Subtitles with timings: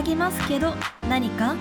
[0.00, 0.72] 騒ぎますけど
[1.10, 1.54] 何か？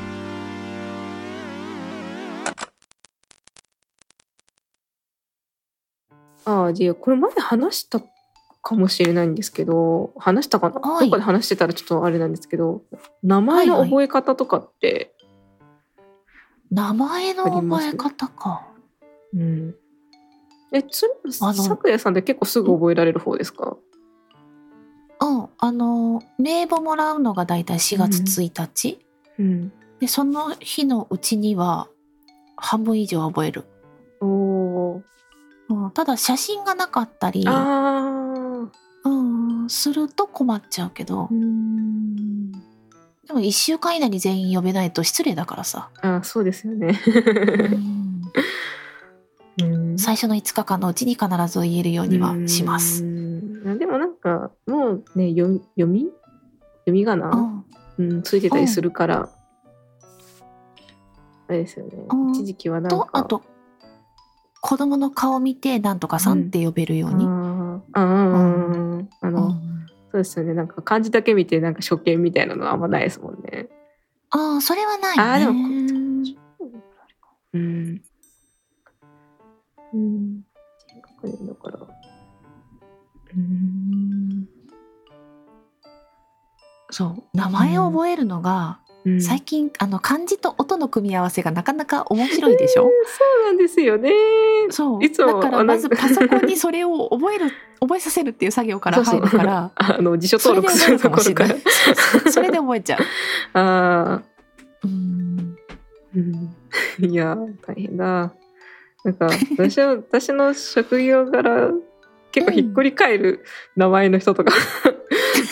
[6.46, 8.02] ああ、じゃあこれ前話した
[8.62, 11.08] かもしれないんですけど、話したかな、はい。
[11.08, 12.84] どこで話してたらちょっとあれなんですけど、
[13.22, 15.14] 名前の覚え方とかって、
[16.72, 18.68] 名前の覚え方か。
[19.34, 19.76] うん。
[20.72, 23.66] え、つさくやさんって結構すぐ覚えられる方ですか？
[23.66, 23.78] うん、
[25.62, 29.00] あの名簿もらうのがだいたい4月1日、
[29.38, 29.72] うん。
[30.00, 31.90] でその日のうちには
[32.56, 33.66] 半分以上覚える、
[34.22, 35.02] おー。
[35.70, 38.70] うん、ただ写真がなかったり、あ
[39.04, 39.10] う
[39.66, 41.28] ん、すると困っちゃうけどー。
[41.30, 42.52] うん。
[42.54, 46.98] でも1週間以内に全員呼べないと失礼だからさ、あーそうですよね。
[49.60, 53.04] うん、 うん最初の5日間のうちに必ず言えるようにはします。
[53.90, 56.08] もなんかもうね読み読み？
[56.86, 57.66] 読み仮名、うん。
[57.98, 59.30] うん、ついてたりするから、
[61.48, 62.32] あれですよね、うん。
[62.32, 62.96] 一時期はなんか。
[62.96, 63.42] とあと
[64.62, 67.26] 子供の顔見てなんとかさんって呼べるように。
[67.26, 68.00] うんうんう
[69.02, 69.10] ん。
[69.22, 69.88] あの、うん。
[70.12, 70.54] そうですよね。
[70.54, 73.70] なんか漢字だけ見てなんか初見みたいなのはあんまないですもんね。
[74.32, 75.24] ああそれはないね。
[75.24, 75.52] あーでも
[77.54, 78.02] うん。
[79.94, 80.44] うん。
[80.88, 81.80] 低学年だから。
[83.36, 83.79] うん
[86.90, 89.22] そう名前を覚えるのが、うん。
[89.22, 92.90] 最近あの漢字と音の組み合わせがなかなか面白いでしょ、そ
[93.44, 94.12] うなんですよね。
[94.70, 95.04] そう。
[95.04, 101.50] いつもだからあまずパソコンにそれを覚える覚えさせるっていう作業から入るから あの辞書登録するところから。
[101.50, 102.32] しれない。
[102.32, 103.00] それで覚えちゃう。
[103.58, 104.22] あ
[104.84, 105.56] うん。
[106.16, 106.20] ー
[107.02, 107.12] うん。
[107.12, 108.34] いやー大変だ。
[109.06, 111.72] なんか私は 私の職業柄
[112.32, 113.46] 結構ひっくり返る
[113.76, 114.54] 名前の人とか、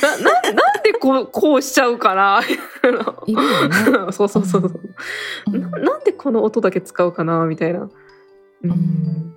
[0.01, 0.36] なななんで
[1.07, 4.11] こうこうしちゃうかないるよね。
[4.11, 4.81] そうそうそうそう、
[5.47, 5.61] うん。
[5.61, 7.89] ななんでこの音だけ使うかなみたいな。
[8.63, 8.69] うん。
[8.69, 8.73] ん。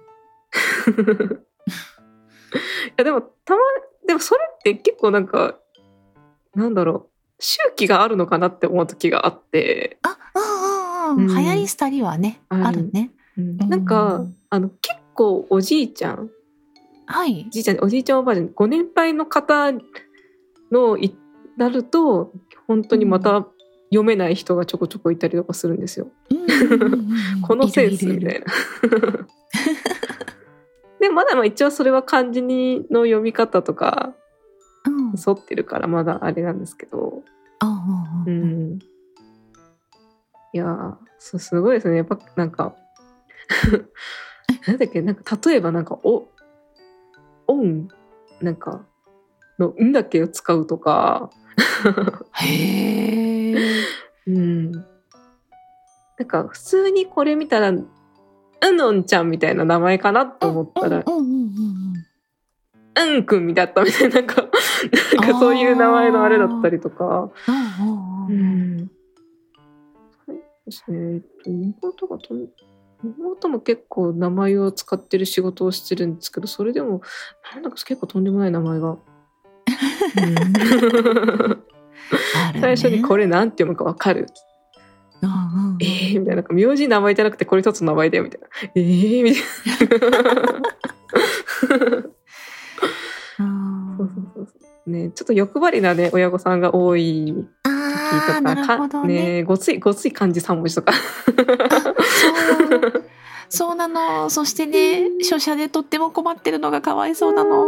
[2.90, 3.60] いやでもたま
[4.04, 5.60] でもそれって結構なんか
[6.54, 7.10] なんだろう。
[7.42, 12.66] 周期があるのかなって思う時があって、あうんうん流行り廃りはね、ある。
[12.66, 13.12] あるね。
[13.38, 13.56] うん。
[13.56, 16.28] なんか、うんあの結構おじいちゃん。
[17.06, 17.46] はい。
[17.50, 19.72] じいちゃんおじいちゃんおばあちゃんご年配の方
[20.70, 21.16] のい
[21.56, 22.32] なると
[22.66, 23.46] 本当にまた
[23.90, 26.08] 読めない人がちょこちょこいたりとかするんですよ。
[26.30, 27.10] うんうんうんうん
[27.42, 28.46] このセンスみたるいな。
[31.00, 34.14] でもまだまあ一応それは漢字にの読み方とか
[34.86, 35.14] うん。
[35.16, 37.22] 沿ってるからまだあれなんですけど、
[37.58, 37.66] あ
[38.26, 38.70] うんううんうん。
[38.76, 38.82] ん、い
[40.52, 41.96] やーすすごいですね。
[41.98, 42.74] やっぱなんか
[44.66, 45.02] なんだっけ？
[45.02, 46.28] なんか例えばなんかお
[47.46, 47.88] 音
[48.40, 48.86] なんか
[49.58, 50.22] の「ん」だけ？
[50.22, 51.30] を使うとか、
[52.32, 53.56] へえ
[54.26, 57.84] うん、なんか普通にこれ見たら「う
[58.72, 61.30] のんちゃん」みたいな名前かなと思ったらうんうんうん
[62.96, 64.42] うん「うんくん」みたいだったみたいななんか
[65.16, 67.30] なんかそういう名前のあれだったりとか。
[68.28, 68.90] うん
[70.70, 71.14] ですね。
[71.14, 72.34] えっと妹がと
[73.02, 77.02] 妹も結構名前を使ってる仕事をしてるんですけど、それでも
[77.52, 78.98] なんだか結構とんでもない名前が。
[82.60, 84.26] 最初にこれなんて読むかわかる。
[85.22, 85.32] うんう
[85.76, 86.36] んえー、みたいな。
[86.36, 88.48] なんか名字名前じゃなくてこれ一つの名前だよみたいな。
[88.74, 89.42] えー、みたい
[90.00, 90.08] な。
[93.40, 94.48] うんそうそうそう。
[94.90, 97.34] ね、ちょっと欲張りなね、親御さんが多い
[97.64, 100.92] あ時あとか、かねね、ごつい、ごつい漢字三文字とか。
[100.92, 101.94] そう
[103.52, 107.66] そうなのそしてね書写でとっても困ってるのがかわいそうなの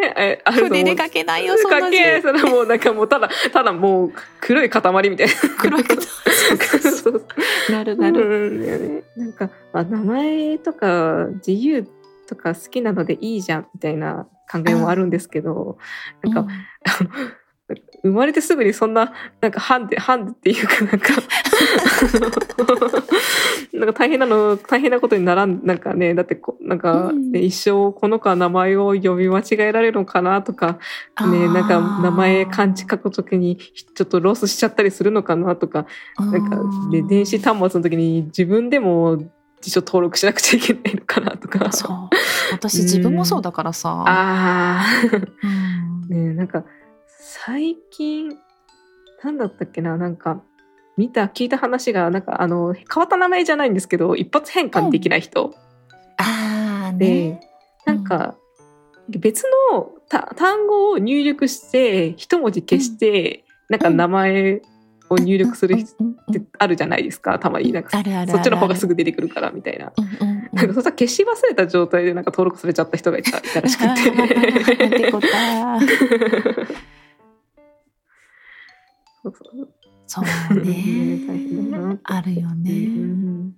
[0.00, 1.84] ね、えあ筆で書けないよそんな字。
[1.84, 5.32] かけそれもうなんかもうただただもう黒い塊みたいな。
[5.58, 6.00] 黒い方
[6.90, 7.26] そう。
[7.70, 11.86] なるなる、なんか、まあ、名前とか自由
[12.26, 15.78] とか好きなのでいいじゃんみたいな考えもあるんですけど、
[16.22, 16.48] なんか、うん
[18.02, 21.14] 生まれてすぐにそんななんかハンデハンデっていうかなんか
[23.72, 27.32] なんか大変なの大変なことにならんなんかねだってこなんか、うん。
[27.32, 30.78] ね一生この子は名前を呼び間違えられるのかなとか
[31.20, 35.86] ねなんか名前漢字書くときにちょっとロスしちゃったりするのかなとか
[36.18, 36.58] なんか
[36.90, 39.18] で電子端末の時に自分でも
[39.60, 41.70] 辞書登録しなくちゃいけないのかなとか。
[41.70, 41.96] そう。
[42.52, 46.08] 私自分もそうだからさ、 あうん。
[46.08, 46.64] あ ねなんか
[47.52, 48.38] 最近
[49.24, 50.40] なんだったっけななんか
[50.96, 55.52] 見た聞いた話がなんかあの変わった名前じゃないんですけど一発変換できない人、
[56.16, 57.40] ああでね。
[57.86, 58.36] なんか
[59.08, 59.42] 別
[59.72, 64.62] のた単語を入力して一文字消して、なんか名前
[65.08, 65.84] を入力するっ
[66.32, 67.72] てあるじゃないですかたまに。
[67.72, 67.90] なんか
[68.28, 69.92] そっちの方がすぐ出てくるからみたいな。
[69.96, 70.48] うんうんうん。
[70.54, 73.90] なんかそしたら消し忘れた状態でなんか登録されちゃった人がいたらしくて
[79.22, 79.68] そうそう
[80.06, 82.00] そう大変だなね。
[82.04, 83.54] あるようねん。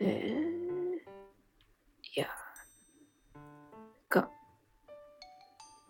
[0.00, 0.98] えー。
[2.16, 2.28] いや。
[3.34, 3.44] なん
[4.08, 4.30] か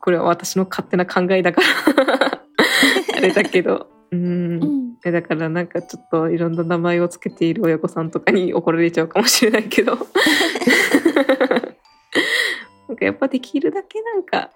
[0.01, 2.43] これは私の勝手な考えだから。
[3.17, 3.91] あれだけど。
[4.11, 4.63] うん。
[4.63, 4.97] うん。
[5.05, 9.97] えだからなんかちょっといろんな名前をつけている親御さんとかに怒られちゃうかもしれないけど。
[12.89, 14.51] なんかやっぱできるだけなんか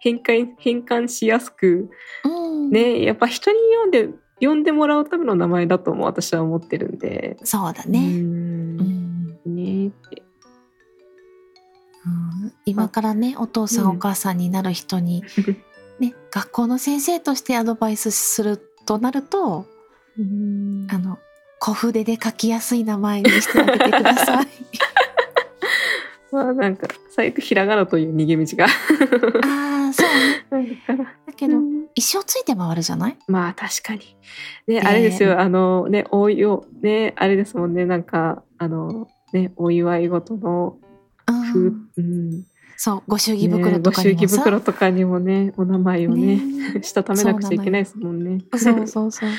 [0.00, 1.90] 変換変換しやすく
[2.24, 2.70] うん。
[2.70, 7.36] ねやっぱ人に読んで呼んでもらうための名前だとも私は思ってるんで。
[7.40, 8.00] うそうだね。
[8.00, 8.80] ん。
[9.44, 9.54] うん。
[9.54, 9.92] ね。
[12.64, 15.24] 今からねお父さんお母さんになる人に
[15.98, 19.66] ね学校の先生としてアドバイスするとなると
[20.88, 21.18] あの
[21.60, 24.46] 小筆で書きやすい名前にしてあげてください。
[26.30, 28.66] まあなんか最悪ひらがなという逃げ道が。
[28.66, 30.04] ああそ
[30.56, 30.82] うね。
[31.26, 31.86] だけど、うん。
[31.94, 33.16] 一生ついて回るじゃない？
[33.26, 34.00] まあ確かに。
[34.66, 35.40] ねであれですよ。
[35.40, 37.86] あのねおいをねあれですもんね。
[37.86, 40.76] なんかあのねお祝い事の
[41.52, 42.44] ふ、うん、うん。
[42.76, 48.44] そうご祝儀袋とかにね、ご祝儀袋とかにもねお名前をねねしたためなくちゃいけないですもんね。
[48.54, 49.30] そうそうそう。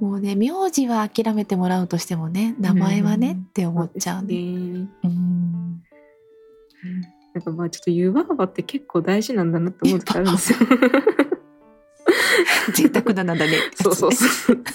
[0.00, 3.38] もうね名字は諦めてもらうとしてもね名前はね、うん。
[3.38, 4.34] って思っちゃうね。
[4.34, 4.88] ね。
[5.04, 5.37] うん
[7.38, 10.58] なんかまあちょっと湯婆婆って結構大事なんだなって思う時あるんですよ。
[12.74, 13.52] 贅沢ななんだね。
[13.80, 14.58] そうそうそう。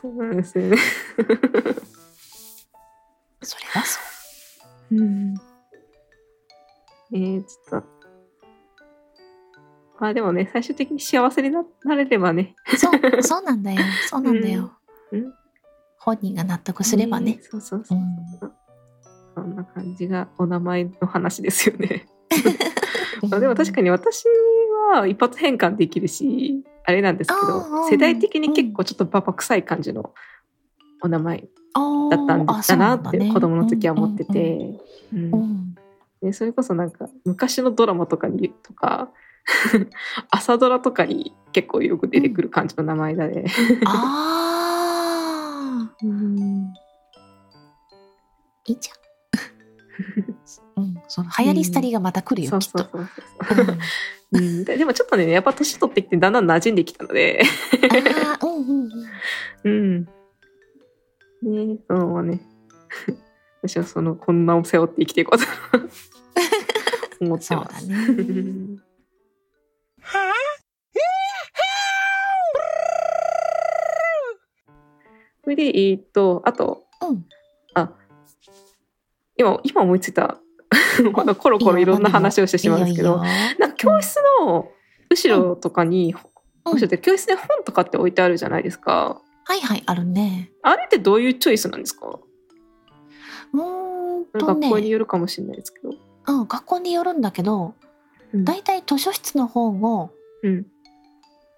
[0.00, 0.76] そうなんですよね。
[3.42, 3.98] それはそ
[4.92, 5.34] うん。
[7.12, 7.88] えー、ちょっと。
[9.98, 12.54] まあでもね、最終的に幸せにななれればね。
[12.72, 12.76] う。
[12.76, 12.92] そう
[13.22, 13.80] そうなんだよ。
[14.08, 14.70] そうなんだよ。
[15.10, 15.34] うんうん
[15.98, 17.40] 本人が納得すればね。
[17.42, 18.02] そうそうそうう。
[19.36, 22.06] そんな感じがお名前の話ですよね。
[23.28, 24.24] まあでも確かに私
[24.94, 30.14] は一発変換できるし、あれなんですけど、世代的に結構ちょっとババ臭い感じの
[31.02, 31.50] お名前に
[32.10, 34.26] だったんだなって子供の時は思ってう
[35.18, 35.74] ん
[36.22, 36.22] て。
[36.22, 39.10] でそれこそなんか昔のドラマとかにとか
[40.30, 43.44] 朝ドラとかに結構よく出てくる感じの名前だね。
[43.84, 46.72] ああ、 うん
[48.68, 49.05] いいじゃん。
[50.76, 52.88] うん、その流行り廃りがまた来るよ、そうきっと。
[54.32, 57.42] で でもちょっとねやっぱ年取ってきてだんだん馴染んできたので、
[58.24, 58.90] ああ、うんうん
[59.64, 60.08] うん。
[61.42, 61.68] うん。
[61.68, 62.40] ねそのままね
[63.62, 65.46] 私はそのこんなを背負って生きていこうと
[67.24, 67.88] 思ってます。
[67.88, 68.06] だね。
[68.08, 68.82] うん
[75.46, 77.24] それで、えーっと、あと、うん。
[79.38, 80.38] あ、今、今思いついた、
[81.12, 83.18] まだコロコロいろんな話をしてしまうんですけど、
[83.58, 84.68] なんか教室の
[85.10, 86.14] 後ろとかに、
[86.64, 86.72] うん。
[86.74, 89.20] 後ろで教室で本とかって置いてあるじゃないですか。
[89.44, 90.50] はいはい、あるね。
[90.62, 92.18] あれってどういうチョイスなんですか？
[93.52, 95.90] うーんと学校にね、よるかもしれないですけど。
[96.26, 97.74] うん、学校によるんだけど、
[98.32, 98.44] うん。
[98.44, 100.10] だいたい図書室の本を、
[100.42, 100.66] うん。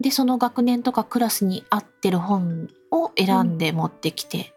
[0.00, 4.52] で、その学年とかクラスに合ってる本を選んで持ってきて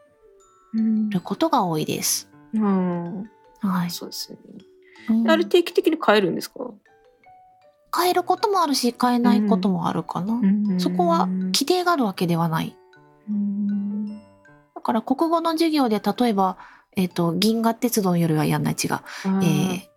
[1.10, 2.30] ることが多いです。
[2.54, 3.30] うん。
[3.60, 3.92] はい。
[3.92, 4.66] そうですよね。
[5.10, 6.72] うんあれ定期的に変えるんですか、
[7.98, 10.42] 変えることもあるし、変えないこともあるかな。
[10.78, 12.76] そこは規定があるわけではない。
[13.30, 14.22] うん
[14.76, 16.58] だから国語の授業で例えば、
[16.96, 19.00] えっ、と、銀河鉄道よりはやんない違う。
[19.44, 19.92] えー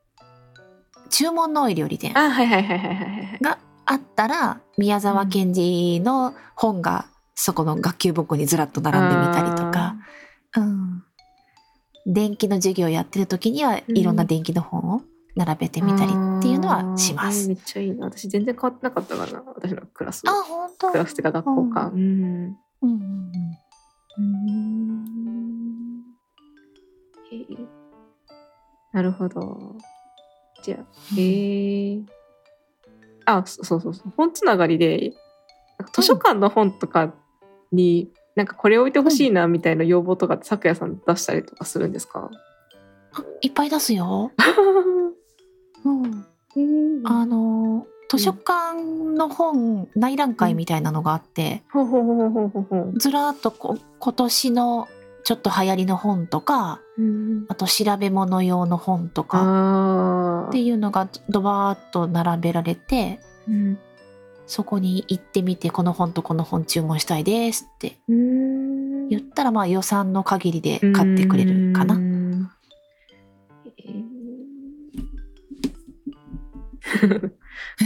[1.11, 3.39] 注文の多い料理店あ、はいはいはいはいはいはい。
[3.41, 7.07] があったら、宮沢賢治の本が
[7.37, 9.95] そこの学級簿庫にずらっと並んでみたりとか、
[10.57, 10.94] うん。
[12.07, 15.03] 電気の授業やってる時にはうんいろんな電気の本を
[15.37, 17.49] 並べてみたりっていうのはします。
[17.49, 18.07] めっちゃいいな。
[18.07, 19.43] 私全然変わってなかったかな。
[19.55, 20.23] 私のクラス。
[20.27, 20.93] あ、本当？
[20.93, 21.91] クラスっていうか学校か。
[21.93, 22.57] うん。
[22.83, 22.91] うん
[24.17, 24.53] うん
[27.33, 27.67] へー
[28.93, 29.77] なるほど。
[30.63, 30.85] じゃあ、
[31.19, 32.03] へえ。
[33.25, 34.13] あ、そそうそうそう。
[34.17, 35.13] 本つながりで、
[35.93, 37.13] 図書館の本とか
[37.73, 42.31] に、なんかこれ置いてほしいなみたいな要望とかって、咲夜さん出したりとかするんですか？
[43.13, 44.33] あいっぱい出すよ。
[45.85, 48.83] うん、あの図書館
[49.17, 51.63] の本内覧会みたいなのがあって。
[52.97, 54.89] ずらっとこ今年の
[55.25, 57.47] ちょっと流行りの本とかうん。
[57.49, 63.79] あと調べ物用の本とかあっていうのがドバーッと並べられてーうん
[64.47, 71.95] そこに行ってみてこの本とこの本注文したいですってうん言ったらまあ予算の限りで買ってくれるかな。
[71.95, 72.15] うん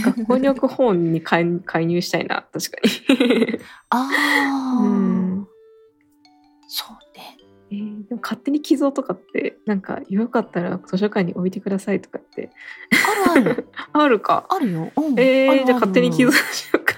[0.03, 4.09] 学校に置く本に介介入したいな確かに、あ
[4.79, 5.47] あ、うん
[6.67, 7.08] そうね。
[7.71, 12.49] えーでも勝手に寄贈とかってなんかよかったら図書館に置いてくださいとかって。
[13.35, 13.67] あるある。
[13.93, 14.45] あるか。
[14.49, 14.91] あるよ。
[14.95, 16.95] うん、えー、じゃあ勝手に寄贈しようか。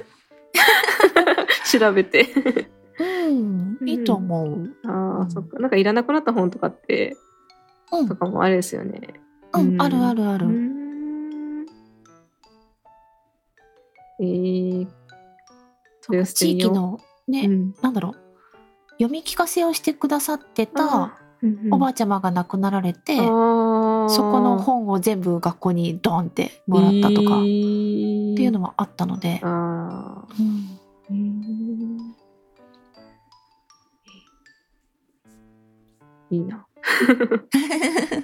[1.69, 2.27] 調べて。
[2.99, 4.75] うん、いいと思う。
[4.85, 5.31] ああ、うん。
[5.31, 5.59] そっか。
[5.59, 7.17] なんかいらなくなった本とかって
[7.91, 9.01] うん、とかもあれですよね。
[9.53, 10.45] うん、あるあるあうる。
[10.47, 11.65] ん。
[14.19, 14.87] えー、
[16.33, 17.73] 地域のね、うん。
[17.81, 18.20] なんだろう
[19.01, 21.17] 読み聞かせをしてくださってた
[21.71, 29.41] おばあちゃまが亡くなられて、そこの本を全部学校にドンってもらったとか、えっーていうのもあったので、
[36.29, 36.67] いいな。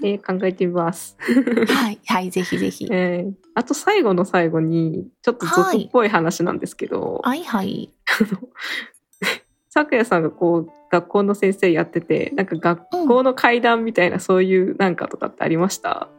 [0.03, 1.17] えー考えてみます。
[1.67, 1.99] はい。
[2.05, 2.87] はいぜひぜひ。
[2.91, 3.33] えー。
[3.55, 7.43] あと最後の最後にちょっと俗っぽい話なんですけど、はい。
[7.43, 7.91] はい。
[9.77, 16.09] 咲夜さんがこう学校の先生やっててなんか学校の階段みたいなそういうなんかとかってありました、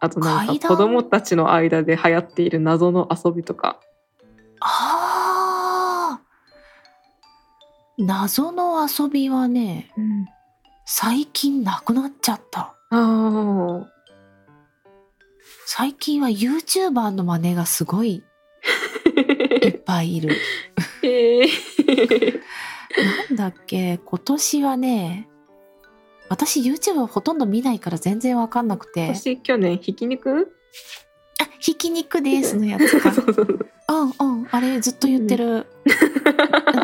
[0.00, 3.80] あとなんか子供たちの間で流行っている謎の遊びとか。
[4.60, 6.20] ああ
[7.96, 9.92] 謎の遊びはね
[10.84, 12.74] 最近なくなっちゃった。
[12.90, 13.86] あ
[15.66, 18.24] 最近は YouTuber の真似がすごい
[19.62, 20.36] いっぱいいる。
[21.02, 25.28] えーなんだっけ今年はね
[26.28, 29.14] 私 YouTube ほとんど見ないから全然わかんなくて。
[29.14, 30.52] 私去年ひき肉？
[31.40, 33.12] あひき肉ですのやつか。
[33.14, 33.92] そうそうそうう。
[33.92, 35.66] んうんあれずっと言ってる、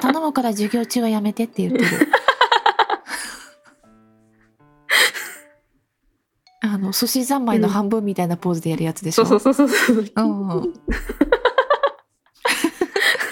[0.00, 1.86] 頼むから授業中はやめてって言ってる。
[6.62, 9.26] あの寿司三昧の半分みたいなポーズでやるやつでしょ。
[9.26, 10.12] そうそうそうそうそう。
[10.16, 10.72] うんうん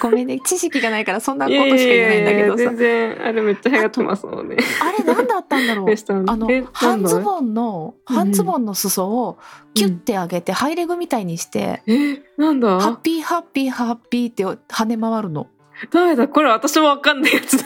[0.03, 4.57] ごめんね知識がないからそんなことしか言えないんだけどさいやいや全然あれめっちゃ流行ってますもんね。
[4.81, 5.85] あれ何だったんだろう？
[6.27, 9.39] あのえ半ズンボンのうん半ズボンの裾を
[9.73, 12.79] キュッて上げてハイレグみたいにして、えなんだ？
[12.79, 15.47] ハッピーハッピーハッピーって跳ね回るの。
[15.91, 17.65] 誰だこれ私もわかんないやつだ。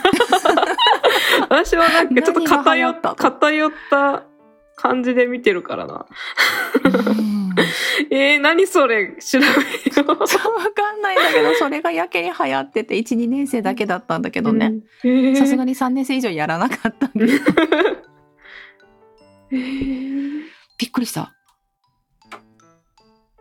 [1.50, 3.14] 私はなんかちょっと偏ったの？
[3.16, 4.22] 偏った
[4.76, 6.06] 感じで見てるからな。
[8.10, 9.14] う んえー、何それ？
[9.20, 10.08] 調べよう。
[10.08, 14.72] わかんないんだけどそれがやけに流行ってて12年生だけだったんだけどね
[15.04, 15.36] うん。
[15.36, 15.72] さすがに。
[15.72, 17.26] に3年生以上やらなかったんで
[19.52, 20.42] えー
[20.78, 21.34] びっくりした。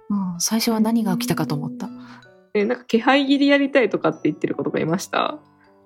[0.10, 1.90] うん、最初は何が起きたかと思った。
[2.54, 5.38] えなんか気配切りやりたいとかって言ってる子とかいました？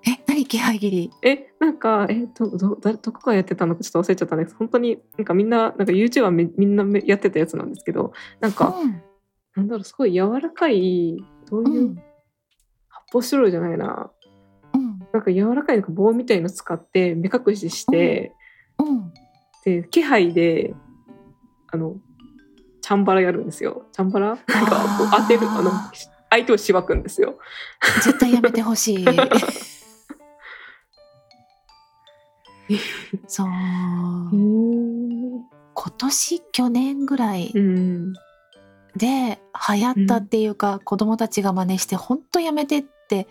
[0.06, 1.10] え、何気配切り？
[1.22, 3.76] えなんかえどど誰どこがやってたの？
[3.76, 9.02] かちょっと忘れちゃったんです本当になんかみんななんか YouTuber みみんなやってたやつなんですけどなんか、うん。
[9.54, 11.16] なんだろうすごい柔らかい
[11.50, 11.94] どういう、うん。
[12.88, 14.10] 発泡スチロールじゃないな。
[14.74, 14.98] うん。
[15.12, 18.32] なんか柔らかいなんか棒みたいの使って目隠しして、
[18.78, 19.12] うん。
[19.64, 20.74] で気配で
[21.70, 21.96] あの
[22.80, 23.84] チャンバラやるんですよ。
[23.92, 24.26] チャンバラ？
[24.28, 25.70] なんか当てるあの
[26.30, 27.38] 相手をしばくんですよ。
[28.02, 29.04] 絶対やめてほしい。
[33.26, 33.46] そう。
[35.74, 38.12] 今年去年ぐらいうん。
[38.96, 39.38] で
[39.68, 43.26] 流行ったっていうか、子供たちが真似して本当やめてって、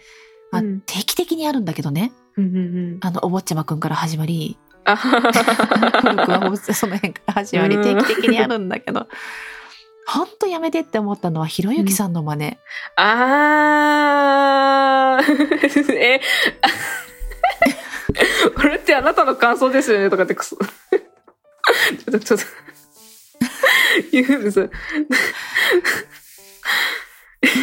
[0.51, 0.81] まあうん。
[0.81, 2.11] 定期的にあるんだけどね。
[2.37, 2.59] うんうんう
[2.95, 2.97] ん。
[3.01, 9.07] あのお坊ちゃまくんから始まり古くはその辺から始まりうん定期的にあるんだけど
[10.07, 12.57] 本当やめてって思ったのはひろゆきさんの真似、
[12.95, 16.21] あーえ
[18.55, 20.09] これってあなたの感想ですよね？
[20.09, 20.55] とかってくそ。
[20.55, 20.65] ちょ
[22.09, 22.45] っとちょっと。
[24.11, 24.59] 言うんです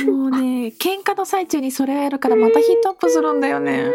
[0.07, 3.91] もうね喧嘩の最中にそれをやるからまたヒートアップするんだよね。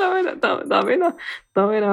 [0.00, 0.68] ダメだダメだ。
[0.68, 1.16] ダメだ。
[1.54, 1.86] ダメだ。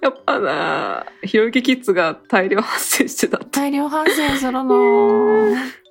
[0.00, 4.64] やっぱなひろゆきキッズが大量発生してた大量反省するの。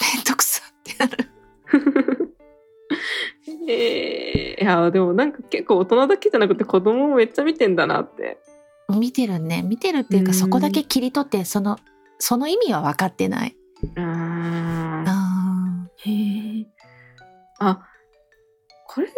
[0.00, 1.30] めんどくさってなる
[3.68, 8.38] えー、いやでもなんか結構大人だけじゃなくて子供もめっちゃ見てんだなって。
[8.88, 9.62] 見てるね。
[9.62, 10.34] 見てるっていうかうん。
[10.34, 11.78] そこだけ切り取ってその
[12.18, 13.56] その意味は分かってない。
[13.96, 16.66] ああへえ
[17.58, 17.80] あ
[18.86, 19.08] これ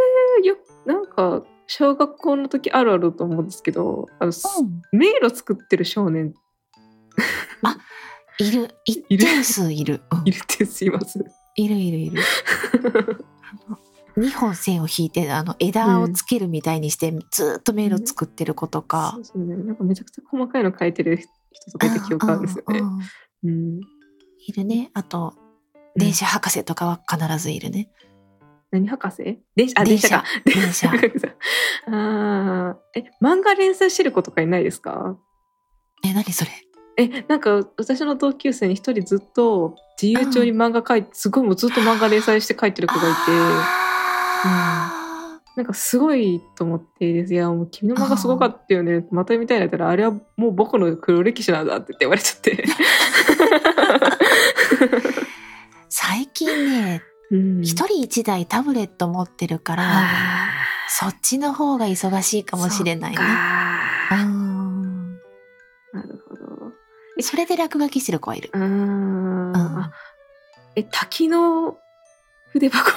[0.45, 4.99] よなんか小学校の時あるあると思うんですけどあの、うん。
[4.99, 6.35] 迷路作ってる少年。
[8.39, 8.69] いる。
[8.85, 9.25] 一いる。
[9.25, 10.01] 定数いる。
[10.13, 10.23] うん。
[10.25, 11.19] いるってすいます。
[11.57, 12.23] いるいるいる
[14.19, 19.13] 2本線を引いてあの枝をつけるみたいにして、ずーっと迷路作ってる子とか。
[19.15, 19.57] そう、そうね。
[19.57, 21.19] なんかめちゃくちゃ細かいの書いてる
[21.53, 22.81] 人とかいた記憶あるんですよね。
[22.81, 22.87] うん。
[22.87, 22.99] うん。
[23.45, 23.81] うん。
[24.47, 24.91] いるね。
[24.95, 25.35] あと
[25.95, 26.01] うん。
[26.01, 27.91] 電車博士とかは必ずいるね、
[28.71, 29.41] 何博士？
[29.57, 30.09] 電車、あ、電車。
[30.21, 30.25] か。
[30.45, 30.89] 電車。
[31.91, 35.17] ああ、え、漫画連載してる子とかいないですか？
[36.05, 36.51] え何それ？
[36.99, 43.88] え、なんか私の同級生に一人ずっと自由帳に漫画描いて、すごいもうずっと漫画連載して書いてる子がいて、あ
[44.45, 49.05] なんかすごいと思って、いや、もう君の漫画すごかったよね。
[49.11, 52.57] また見たいなって言ったら、あれはもう僕の黒歴史なんだって言われちゃって。
[52.57, 52.65] ー
[55.89, 57.61] 最近ねうん。
[57.63, 60.49] 一、人一台タブレット持ってるから、あ
[60.89, 63.19] そっちの方が忙しいかーもしれないね。
[63.19, 63.27] な
[66.03, 66.43] るほど。
[67.21, 68.51] それで落書きしてる子はいる。
[68.53, 69.53] あー。
[69.57, 69.91] あ
[70.77, 71.77] え、滝の
[72.53, 72.93] 筆箱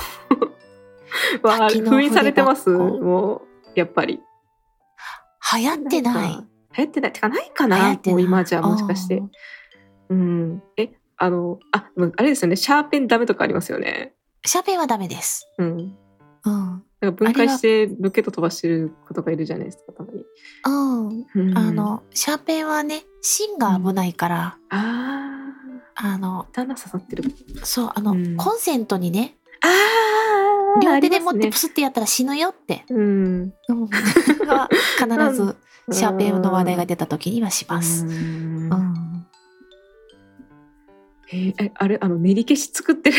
[1.44, 2.70] は滝の封印されてます？
[2.70, 3.42] もう、
[3.76, 4.22] やっぱり。
[5.54, 6.32] 流行ってない
[6.78, 7.14] 流行ってない。
[7.14, 8.00] てかないかな？
[8.06, 9.22] もう今じゃもしかして。
[10.10, 10.64] うん。
[10.78, 12.56] え、あの、あ、あれですよね。
[12.56, 14.14] シャーペンダメとかありますよね。
[14.46, 15.98] シャーペンはダメですうん。
[16.46, 20.24] うんなんか分解してロケット飛ばしてる子とかいるじゃないですか、たまに。
[20.66, 25.32] うんうんあ、のシャーペンはね芯が危ないから、あ
[25.96, 27.24] あのー、旦那刺さってる。
[27.64, 29.72] そうあの、うんコンセントにねあー
[30.82, 33.54] 両手で持ってプスってやったら死ぬよって、ねうん。
[33.68, 35.56] 必ず
[35.92, 38.06] シャーペンの話題が出た時にはします。
[38.06, 39.26] うんうん
[41.34, 43.18] えーえ、あれ、あの、練り消し作ってる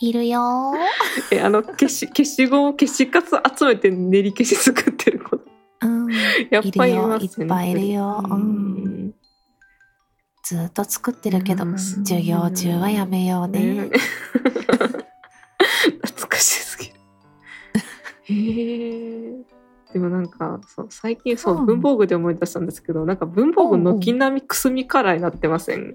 [0.00, 0.76] いるよー。
[1.36, 5.40] え、あの、消し、消しゴム、消しカス集めて練り消し作ってる子。
[5.80, 6.12] うん、
[6.50, 7.24] やっぱりいますよね。
[7.24, 8.40] いっぱいいるよううん
[9.08, 9.14] ん。
[10.44, 13.90] ずっと作ってるけど、うん授業中はやめようね。
[14.32, 15.07] 懐か
[16.38, 16.94] しすぎる。
[18.24, 19.44] へえ。
[19.92, 25.94] でもなんかそう最近そう、うん文房具で思い出したんですけどなんか文房具軒並みくすみカラーになってません？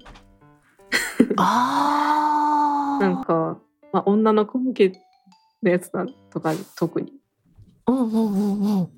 [1.36, 3.02] ああ。
[3.04, 3.58] なんか、
[3.92, 4.92] まあ、女の子向け
[5.62, 7.12] のやつだとか特に
[7.86, 8.88] うんうんうんうん。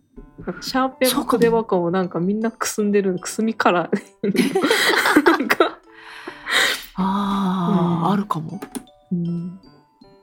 [0.47, 5.79] なんかシャーペンもの筆箱もなんかみんなくすんでるくすみカラーなんか、
[6.97, 8.61] ああ、うんあるかも。
[9.13, 9.61] うん、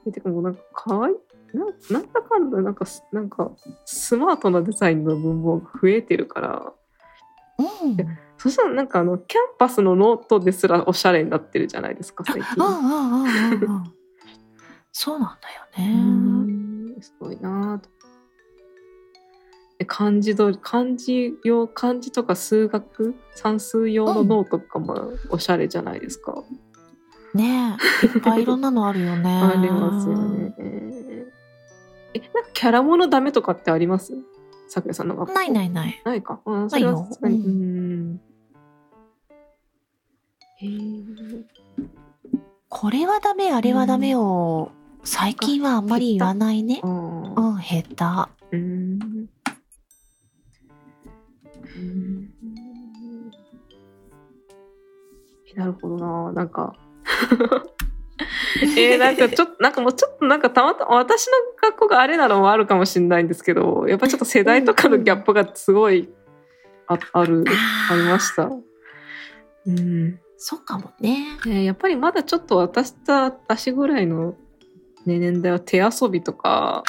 [0.08, 3.52] ってかもうなんかかわいいななんだかんだなんかすなんか
[3.86, 6.74] スマートなデザインの文房具増えてるから
[7.60, 7.98] うん。
[8.38, 12.66] そしたらなんかあのキャンパスのノートですらおしゃれになってるじゃないですか最近。
[12.66, 13.94] うんうんうんうんうん。
[14.92, 16.96] そうなんだよね。
[16.98, 17.89] んすごいなぁと。
[19.80, 26.44] で漢字ど漢字用漢字とか数学算数用のノートとかもおしゃれじゃないですか。
[27.34, 29.30] ねえ、いっぱいいろんなのあるよね。
[29.41, 30.54] ありますよね。
[32.13, 34.13] えなんかキャラものダメとかってあります？
[34.67, 36.02] さくらさんの学校ないないない。
[36.06, 36.39] ないか。
[36.46, 37.38] あそれはないよさすがに。
[37.39, 38.22] ううん。
[40.58, 41.43] へー
[42.69, 44.72] これはダメ、あれはダメを、
[45.04, 46.82] 最近はあんまり言わないね。
[46.84, 48.30] あうーん、減った。
[48.52, 49.00] うん。
[51.76, 52.30] うん
[55.56, 56.32] なるほどな。
[56.32, 56.76] なんか。
[58.78, 66.10] えー、なんかちょっと、なんかもうちょっとなんかたまたま私の学校があれなのもあるかもしれないんですけど、やっぱちょっと世代とかのギャップがすごい
[66.88, 67.43] あある、
[67.91, 68.49] ありました。
[69.65, 70.19] うん。
[70.38, 71.38] そうかもね。
[71.45, 74.36] ね、やっぱりまだちょっと私と私ぐらいの、
[75.06, 76.84] ね、年代は手遊びとか、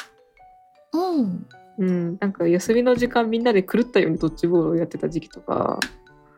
[0.93, 1.47] うん。
[1.77, 5.79] うん、なんか休みの時間みんなで狂ったようにドッジボールをやってた時期とか、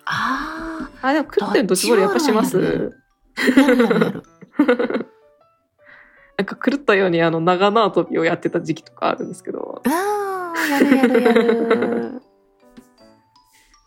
[0.06, 2.94] ああ、でも狂ったようにドッジボールやっぱします
[6.38, 12.22] なんか狂ったようにあの長縄跳びをやってた時期とかあるんですけど、ああ、やるやるやる。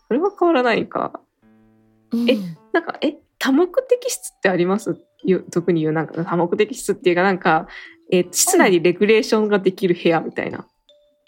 [0.07, 1.21] それは変わらないか。
[2.11, 2.37] うんえ
[2.73, 4.97] なんか、え、多目的室ってあります？
[5.23, 7.67] よ特に言う、なんか多目的室っていうかなんか、
[8.11, 10.65] えー室内にレギュレーションができる部屋みたいな。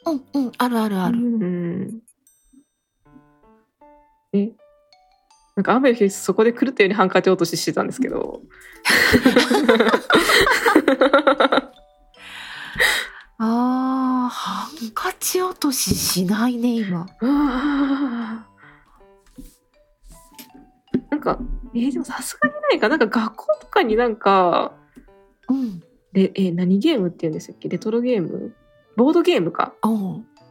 [0.05, 1.17] うんうん、あるあるある。
[1.17, 2.01] うん。
[4.33, 4.51] え、
[5.55, 8.41] なんか雨の日そこで狂ったようにハンカチ落とししてたんですけど。
[13.37, 17.05] ああ、ハンカチ落とししないね、今。
[17.21, 18.47] な
[21.17, 21.37] んか、
[21.75, 22.89] えーでもさすがにないか。
[22.89, 24.73] なんか学校とかになんか、
[25.49, 25.83] うん。
[26.13, 27.69] レえー何ゲームって言うんですっけ？
[27.69, 28.55] レトロゲーム？
[28.95, 29.73] ボードゲームか？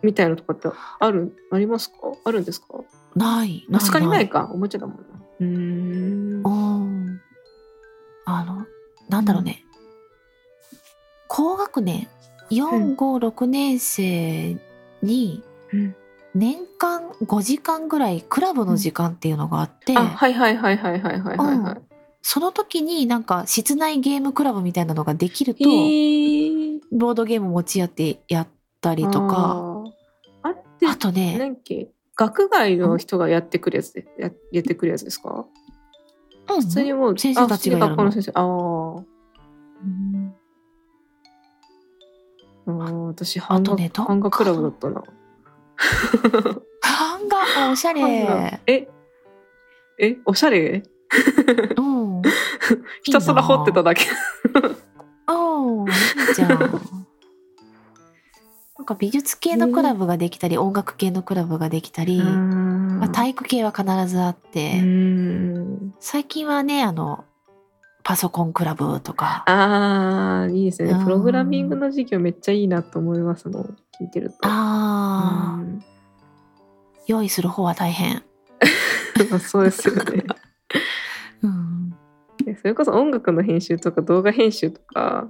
[0.03, 0.69] みたいなのとかって
[1.01, 1.97] ある、ありますか？
[2.25, 2.67] あるんですか？
[3.14, 4.51] ない確かにないか？
[4.53, 4.98] おもちゃだもん
[5.40, 6.42] うん。
[8.25, 8.66] あの
[9.09, 9.64] なんだろうね、
[11.29, 12.09] 高学年
[12.51, 14.57] 四五六年生
[15.03, 15.42] に
[16.35, 21.83] 年間五時間ぐらいクラブの時間っていうのがあって、あはいはいはいはいはいはいはい、はい、
[22.22, 28.48] その時になんか室内ゲームクラブみたいなのができると、ー、ボードゲーム持ち合ってやっ
[28.81, 29.85] たりとか。
[30.85, 31.57] あとね
[32.16, 35.46] 学外の人がやってくるやつでややってくるやつですか？
[36.51, 36.62] うん。
[36.62, 38.07] 普通にもう先生たちがやるの。
[38.07, 38.33] あ先生。
[38.35, 39.05] あー。
[42.64, 45.03] あー私あ版画,、とね画クラブだったな。
[46.81, 48.61] 版画、おしゃれ。
[48.66, 48.88] え？
[49.98, 50.18] え？
[50.25, 50.83] おしゃれ？
[51.77, 52.22] うん。
[53.03, 54.07] ひたすら掘ってただけ。
[55.29, 55.92] うん、い
[56.31, 57.07] いじゃん。
[58.83, 65.95] なんか美術系のクラブができたり、音楽系のクラブができたり、まあ、体育系は必ずあって、うん。
[66.01, 67.25] 最近はね、あの、
[68.03, 70.90] パソコンクラブとか、ああいいですね。
[70.90, 71.05] うん。
[71.05, 73.62] プログラミングの授業めっちゃいいなと思いますもん
[74.01, 74.38] 聞いてると。
[74.42, 75.85] ああ、うん。
[77.07, 78.25] 用意する方は大変。
[79.31, 80.25] ま あそうですよね。
[81.42, 81.90] うん。
[82.45, 85.29] でそれこそ音楽の編集とか動画編集とか。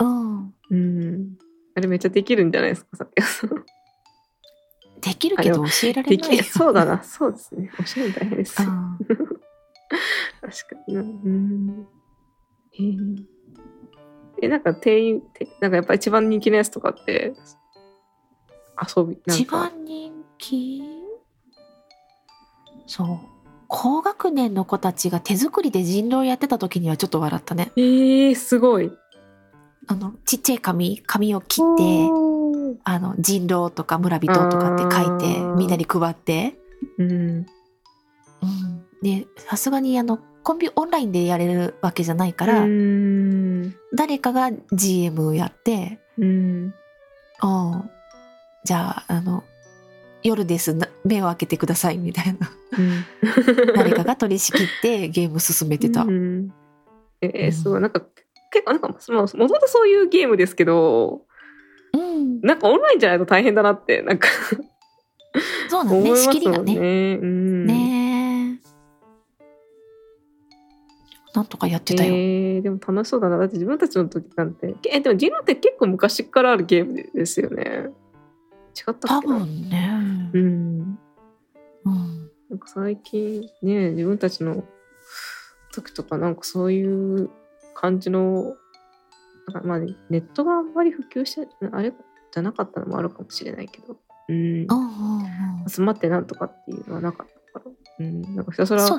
[0.00, 0.54] うん。
[0.70, 1.36] うん
[1.76, 3.14] あれめっちゃできるんじゃないですかさっき。
[5.08, 6.36] できるけど教えられでない。
[6.38, 7.02] き そうだな。
[7.02, 7.70] そうですね。
[7.78, 8.56] おしゃれ大変です。
[8.56, 8.72] 確うん。
[8.72, 8.98] か
[10.88, 11.00] にな。
[11.00, 11.86] うん。
[12.72, 12.88] へえ
[14.42, 17.34] えなんか店員てなんかやっぱ一番人気のやつとかって？
[18.96, 20.82] 遊びなん一か番人気？
[22.86, 23.18] そう。
[23.68, 27.72] 高学年の子たちが手作りで人狼やってた時にはちょっと笑ったね。
[27.76, 28.90] えー、すごい
[29.86, 32.08] あの、ちっちゃい紙、紙を切って、
[32.84, 36.56] あの、人狼とか村人とかって書いてみんなに配って。
[36.98, 37.46] うんうん。
[39.02, 46.74] で、さすがにあの、コンビオンラインでやれるわけじゃないから、うん誰かが GM やって、うん
[47.42, 47.90] うん。
[48.64, 49.44] じゃあ、あの、
[50.22, 50.74] 夜です。
[50.74, 52.50] な目を開けてくださいみたいな。
[52.78, 53.04] うん
[53.76, 56.02] 誰かが取り仕切ってゲーム進めてた。
[56.02, 56.52] うん
[57.20, 58.02] えー、すごいなんか
[58.64, 58.94] 結構なんかも
[59.28, 61.22] ともとそういうゲームですけど
[61.92, 62.40] うん。
[62.40, 64.28] なんかオンラインじゃないと大変だなってなんか
[65.68, 65.98] そうなんね。
[65.98, 66.74] 思います仕切りがね。
[66.74, 67.18] ね。
[67.20, 68.64] うん、ねえ。
[71.34, 72.14] なんとかやってたよ。
[72.14, 77.90] えー、でも楽しそうだなだって自分たちの時なんてえでもジノって結構昔からあるゲームですよね違っ
[78.84, 79.90] たっ多分ね。
[80.32, 80.98] うん
[81.84, 82.30] うん。
[82.50, 84.64] なんか最近ね自分たちの
[85.72, 87.30] 時とかなんかそういう
[87.74, 88.56] 感じの
[89.52, 91.92] なんかまあネットがあんまり普及してあれ
[92.32, 93.96] じゃなかったのもあるかもしれないけど、
[94.28, 94.66] うん。
[95.68, 98.96] 集まってなんとかっていうのはなかったから、うん、なんかひたすら狂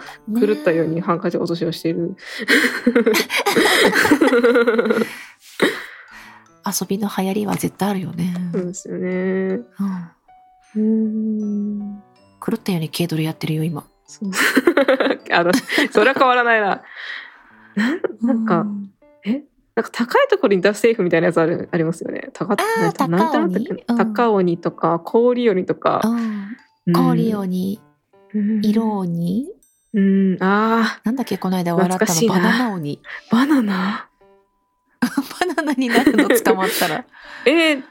[0.53, 2.15] ったようにハンカチ落としをしている。
[6.65, 8.33] 遊びの流行りは絶対あるよね。
[8.53, 9.09] そうですよね。
[9.09, 9.65] うん
[10.75, 12.03] うん。
[12.45, 13.85] 狂ったように軽ドルやってるよ今。
[14.07, 14.31] そう
[15.33, 15.51] あの
[15.91, 16.83] それは変わらないな。
[18.21, 18.91] なんか、うん。
[19.75, 22.29] なんか高いところに出すセーフみたいなやつあるありますよね。
[22.33, 23.83] 高あーなんてなんてなんだっけ？
[24.13, 26.01] 高鬼とか氷鬼とか。
[26.85, 26.93] うん。
[26.93, 27.81] 氷鬼、
[28.33, 28.61] うん。
[28.65, 29.47] 色鬼、
[29.93, 31.37] うん、あなんだっけ？
[31.37, 32.99] この間笑ったのバナナ鬼。
[33.29, 34.09] ーバナナ？
[35.39, 36.29] バナナになるの？
[36.29, 37.05] 捕まったら。
[37.45, 37.83] え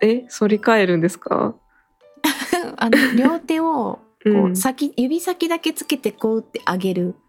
[0.00, 1.54] え反り返るんですか、
[2.76, 7.02] あの両手をこう先、指先だけつけてこうって上げる。
[7.02, 7.23] えー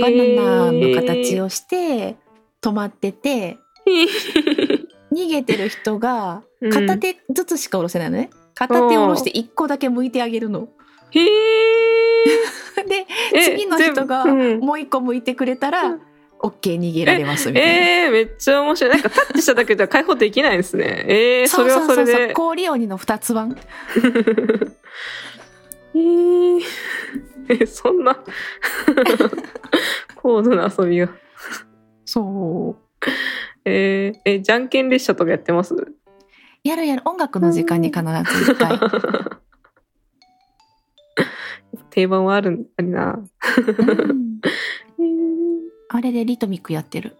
[0.00, 2.16] バナナの形をして
[2.60, 3.58] 止まってて、
[5.12, 8.30] 逃げてる人がうん片手ずつしか下ろせないのね。
[8.54, 10.68] 片手を下ろして1個だけ向いてあげるの。
[11.12, 11.20] へ
[12.78, 16.00] えでえ次の人がもう1個向いてくれたらうん
[16.42, 18.04] OK 逃げられますみたいな。
[18.04, 18.92] えー、めっちゃ面白い。
[18.92, 21.04] なんかタッチしただけじゃ開放できないんですね。
[21.06, 22.32] えー、それはそれうううで。
[22.32, 23.56] 氷鬼の2つ版。
[25.94, 26.60] えー、
[27.48, 28.16] え、そんな？
[30.16, 31.08] 高度な遊びが。
[32.04, 32.82] そう。
[33.64, 35.74] えー、え、じゃんけん列車とかやってます？
[36.62, 38.08] やるやる音楽の時間に必ず
[38.52, 38.78] 1回。
[41.90, 43.18] 定番はあるありな。
[44.98, 45.60] うん
[45.92, 47.16] あれでリトミックやってる。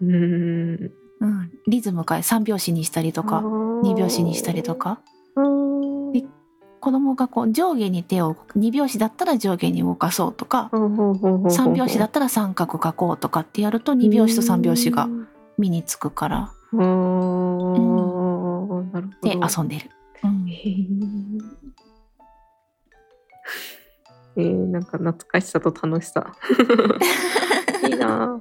[0.00, 0.92] うーん。
[1.20, 5.11] うん、リズム変え3拍子にしたりとか2拍子にしたりとかー。
[6.82, 15.08] 子供がこう上下に手を2拍子だったら上下に動かそうとか3 3拍子だったら三角書こうとかってやると2拍子と3拍子が
[15.58, 16.78] 身につくからあー
[18.92, 19.28] なるほど。
[19.28, 19.90] で遊んでる。
[20.24, 20.46] うん
[24.34, 26.32] えー、なんか懐かしさと楽しさ。
[27.86, 28.40] いいな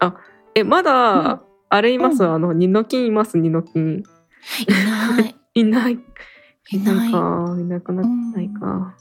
[0.00, 0.06] あ。
[0.06, 0.16] あ、
[0.56, 4.02] え、まだ、あれいます、うんあの、ニノキンいます、ニノキン。
[4.02, 4.02] い
[4.84, 5.36] ない。
[5.54, 6.00] いない。
[6.70, 8.94] いないか、いなくなってないか。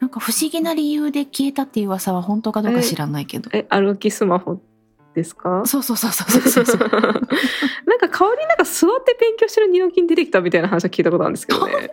[0.00, 3.50] なんか不思議な理由で消えたっていう噂は本当かどうか知らないけど。
[3.52, 4.60] え、歩きスマホ
[5.14, 5.62] ですか？
[5.66, 6.78] そうそうそうそうそうそう。
[6.80, 6.98] なんか
[8.08, 11.90] 代わりになんか座って勉強してるニノキン出てきたみたいな話は聞いたことあるんですけど本ね。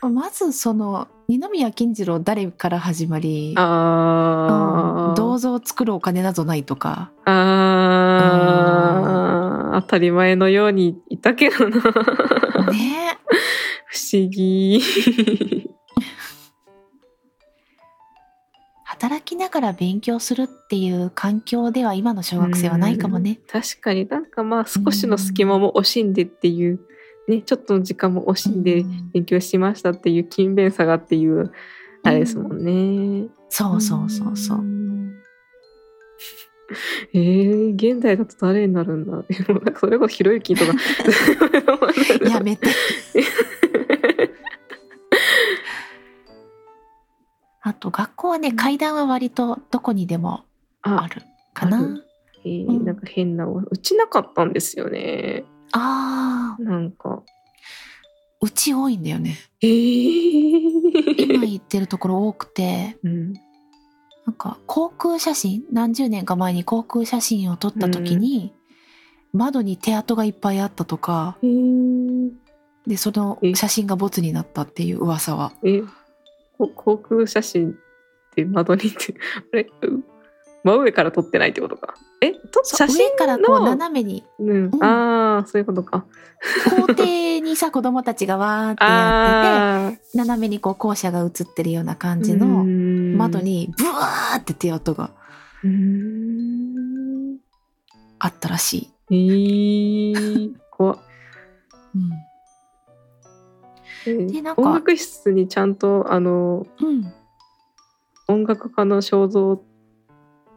[0.00, 0.08] 当？
[0.10, 7.10] まずその二宮金次郎誰から始まり、あーうん銅像を作るお金などないとか。
[7.24, 9.23] あー
[9.80, 11.76] 当たり前のようにいたけどな。
[12.70, 13.18] ね
[13.86, 14.80] 不思議。
[18.84, 23.40] 働きながら勉強するっていう環境では今の小学生はないかもね。
[23.48, 26.80] 確かになんかまあ少しの隙間も惜しんでっていう、
[27.28, 31.52] ね、ちょっとの時間も惜しんでうん勉強しましたっていう勤勉さがっていう、
[32.04, 33.28] あれですもんね。
[33.48, 34.64] そうそうそうそう。
[36.64, 36.66] ん。
[37.12, 40.72] えー、現代だと誰になるんだでもなんかそれこそひろゆきとか。
[42.30, 42.68] やめて。
[47.66, 50.44] あと学校はね階段は割とどこにでも
[50.82, 51.22] ああ、る
[51.54, 52.02] かな。
[52.44, 55.44] えーなんか変な、うちなかったんですよね。
[55.72, 57.22] ああなんか。
[58.42, 59.38] うち多いんだよね。
[59.62, 63.32] えー、今言ってるところ多くてうん、
[64.26, 68.54] なんか航空写真何十年か前に航空写真を撮った時に、
[69.32, 72.30] 窓に手跡がいっぱいあったとかえー、
[72.86, 75.52] でそのえ写真がボツになったっていう噂は。
[75.64, 75.82] え、
[76.56, 77.74] こ航空写真っ
[78.34, 79.14] て窓にって、
[79.52, 79.62] あれ？
[79.82, 80.02] う
[80.64, 81.94] 真上から撮ってないってことか。
[82.26, 86.04] え、撮っそう写真上からこうの、斜めにうん、うんああ、そういうことか。
[86.86, 93.40] 校庭にさ子供たちがわーってやってて 斜めにこう校舎が映ってるような感じうのん窓。
[93.40, 95.10] にブワーって手跡が。
[98.18, 99.14] あったらしい。
[99.14, 100.98] えー、怖っ
[104.06, 107.12] えでなんか音楽室にちゃんとあのうん、うん、
[108.28, 109.62] 音楽家の肖像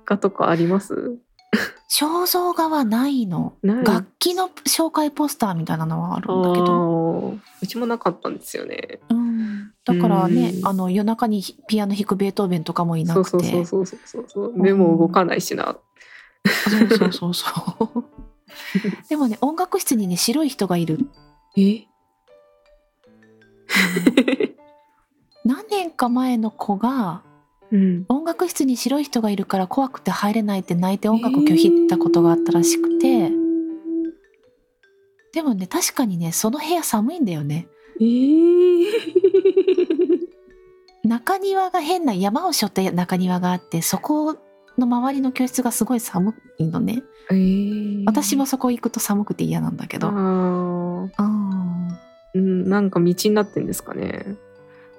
[0.05, 1.17] 画とかあります？
[1.89, 3.55] 肖像画はないの。
[3.63, 8.99] 楽器の紹介ポスターみたいなのはあるんだけど、うちもなかったんですよね。
[9.09, 10.67] うん、だからねうん。
[10.67, 13.51] あの夜中にピアノ弾くベートーベンとかもいなそうくて。
[13.51, 15.77] そうそうそうそうそう目も動かないしな。
[16.45, 17.47] そうそうそうそ
[17.95, 18.03] う。
[19.07, 20.99] でもね音楽室にね白い人がいる。
[21.55, 21.85] え？
[25.45, 27.23] 何年か前の子が
[27.71, 28.05] うん。
[28.09, 33.31] 音楽室に白い人がいるから怖くて入れないって泣いて音楽を拒否ったことがあったらしくて、
[35.33, 37.67] でもね確かにねその部屋寒いんだよね。
[37.99, 38.85] えー、
[41.07, 44.37] 中庭が変な山を背負った中庭があってそこ
[44.77, 47.03] の周りの教室がすごい寒いのね。
[47.29, 50.07] えー、私もそこ行くと寒くて嫌なんだけど。
[50.07, 50.87] あー。
[51.19, 51.97] うん
[52.33, 54.35] うん、なんか道になってんですかね。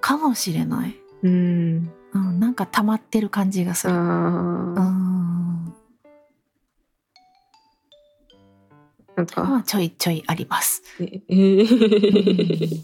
[0.00, 1.90] かもしれない、うん。
[2.14, 3.94] うん、なんか溜まってる感じがする。
[3.94, 4.78] うあんー。
[9.16, 10.82] なんか、まあちょいちょいあります。
[11.00, 12.82] ええー、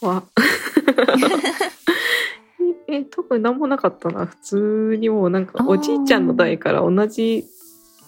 [2.88, 4.24] え、特になんもなかったな。
[4.26, 7.44] 普通にもうなんかおじいちゃんの代から同じ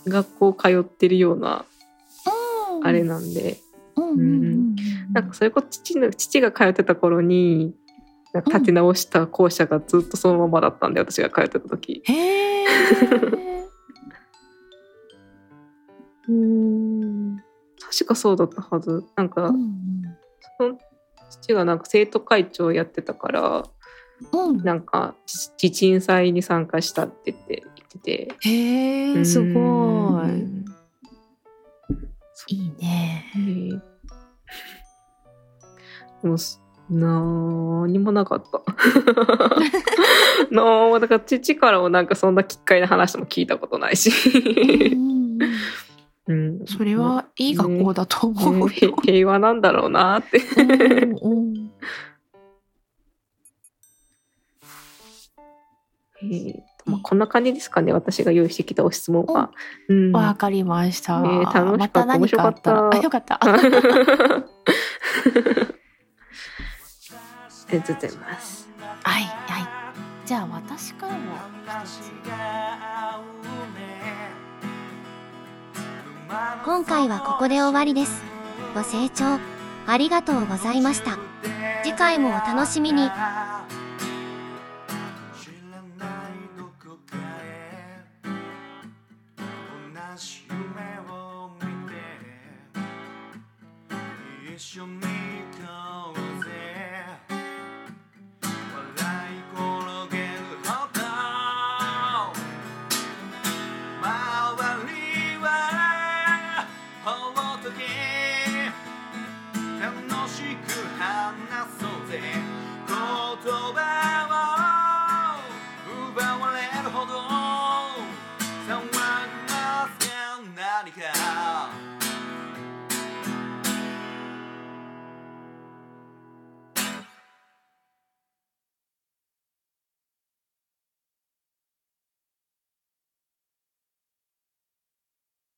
[0.06, 1.66] 学校通ってるような
[2.82, 3.58] あれなんで、
[3.96, 4.18] うんうんうん。
[4.18, 4.76] うん。
[5.12, 7.74] なんかそれこそ父の父が通ってた頃に
[8.34, 12.02] 立て直した校舎がずっとそのままだったんで、私が通ってた時。
[12.04, 12.66] へえ
[16.28, 17.36] うん。
[17.80, 19.04] 確かそうだったはず。
[19.16, 20.04] なんか、うん
[20.58, 20.78] その
[21.30, 23.64] 父がなんか生徒会長やってたから、
[24.32, 25.14] うんうんなんか
[25.56, 28.34] 地鎮祭に参加したって言って言ってて。
[28.40, 30.64] へえすごいうん
[32.48, 33.80] いいね
[36.22, 36.36] もう
[36.90, 38.62] すなーにもなかった。
[40.50, 44.10] なーだから父からもなんかそんな奇怪な話も聞いたことないし。
[46.26, 48.96] うんそれはいい学校だと思うねよ。
[49.06, 50.42] へ 平和なんだろうなって。
[56.22, 59.50] えーとまあ、こんな感じですかね私が用意してきたお質問は。
[59.88, 61.20] うんわかりました。
[61.20, 63.40] ね楽しかったまた何かあったよかった。
[67.70, 68.68] ありがとうございます。
[69.04, 69.68] はいはい。
[70.26, 71.20] じゃあ私からも。
[76.64, 78.22] 今回はここで終わりです
[78.74, 79.40] ご清聴
[79.86, 81.18] ありがとうございました。
[81.82, 83.08] 次回もお楽しみに。